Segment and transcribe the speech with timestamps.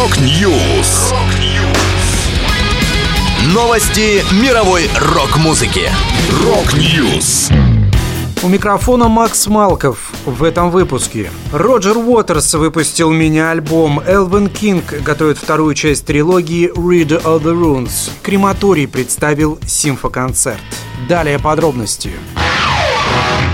[0.00, 1.12] Rock News.
[3.52, 5.90] Новости мировой рок-музыки.
[6.42, 7.50] Rock News.
[8.42, 11.30] У микрофона Макс Малков в этом выпуске.
[11.52, 14.00] Роджер Уотерс выпустил мини-альбом.
[14.00, 18.10] Elvenking готовит вторую часть трилогии Reader of the Runes.
[18.22, 20.62] Крематорий представил симфоконцерт.
[21.10, 22.12] Далее подробности.
[22.36, 23.49] Oh,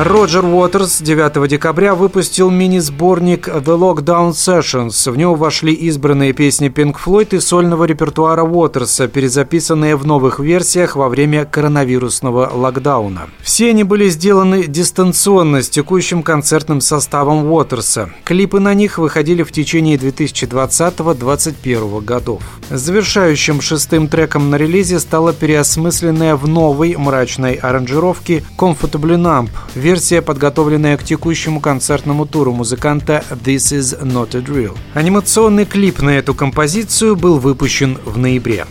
[0.00, 5.10] Роджер Уотерс 9 декабря выпустил мини-сборник The Lockdown Sessions.
[5.10, 10.96] В него вошли избранные песни Pink Floyd и сольного репертуара Уотерса, перезаписанные в новых версиях
[10.96, 13.28] во время коронавирусного локдауна.
[13.42, 18.08] Все они были сделаны дистанционно с текущим концертным составом Уотерса.
[18.24, 22.42] Клипы на них выходили в течение 2020-2021 годов.
[22.70, 29.50] Завершающим шестым треком на релизе стала переосмысленная в новой мрачной аранжировке Comfortably Numb,
[29.82, 34.76] версия, подготовленная к текущему концертному туру музыканта This Is Not a Drill.
[34.94, 38.64] Анимационный клип на эту композицию был выпущен в ноябре.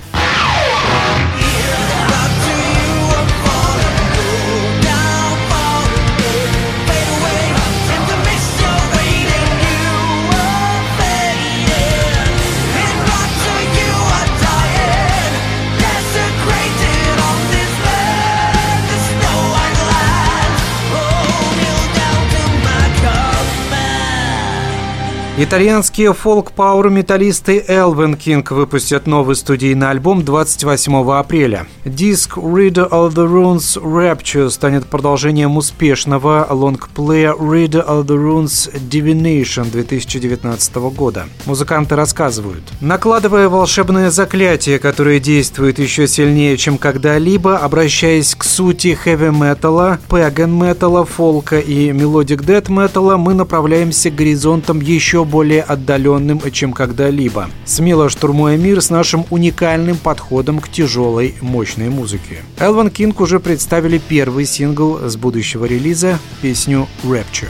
[25.43, 31.65] Итальянские фолк-пауэр-металлисты Elvenking выпустят новый студийный альбом 28 апреля.
[31.83, 39.71] Диск Reader of the Runes Rapture станет продолжением успешного лонгплея Reader of the Runes Divination
[39.71, 41.25] 2019 года.
[41.47, 42.61] Музыканты рассказывают.
[42.79, 51.57] Накладывая волшебное заклятие, которое действует еще сильнее, чем когда-либо, обращаясь к сути хэви-металла, пэган-металла, фолка
[51.57, 58.81] и melodic дэт-металла, мы направляемся к горизонтам еще более отдаленным, чем когда-либо, смело штурмуя мир
[58.81, 62.43] с нашим уникальным подходом к тяжелой, мощной музыке.
[62.59, 67.49] Elvenking уже представили первый сингл с будущего релиза, песню «Rapture».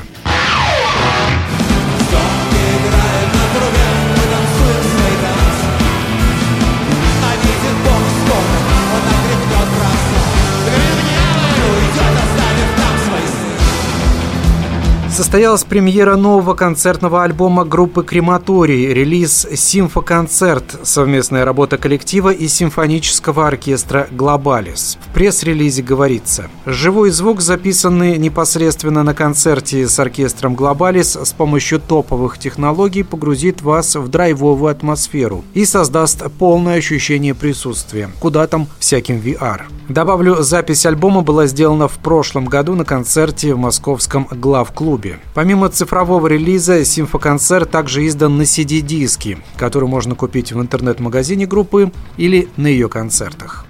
[15.21, 24.07] Состоялась премьера нового концертного альбома группы «Крематорий», релиз «Симфоконцерт», совместная работа коллектива и симфонического оркестра
[24.09, 24.97] «Глобалис».
[24.99, 32.39] В пресс-релизе говорится, живой звук, записанный непосредственно на концерте с оркестром «Глобалис», с помощью топовых
[32.39, 39.65] технологий погрузит вас в драйвовую атмосферу и создаст полное ощущение присутствия, куда там всяким VR.
[39.91, 45.10] Добавлю, запись альбома была сделана в прошлом году на концерте в московском главклубе.
[45.33, 52.49] Помимо цифрового релиза, симфоконцерт также издан на CD-диске, который можно купить в интернет-магазине группы или
[52.57, 53.66] на ее концертах.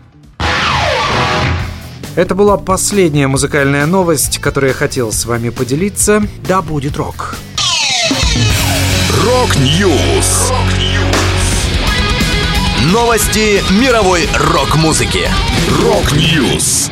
[2.16, 6.22] Это была последняя музыкальная новость, которую я хотел с вами поделиться.
[6.46, 7.36] Да будет рок!
[9.24, 10.52] Rock News!
[12.92, 15.30] Новости мировой рок-музыки.
[15.82, 16.92] Рок-Ньюс!